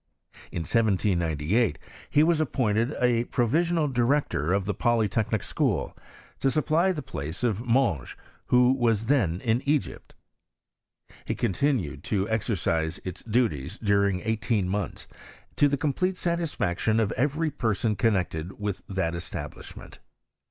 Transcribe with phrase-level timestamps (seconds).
[0.51, 1.77] In 1798
[2.09, 5.95] he was appointed a provisional director of the Polytechnic School,
[6.39, 8.17] to supply the place of Monge,
[8.47, 10.15] who was then in Egypt.
[11.25, 15.05] He continued to exercise its duties during eighteen months,
[15.57, 19.99] to the complete satisfaction of every person connected with that es tablishment.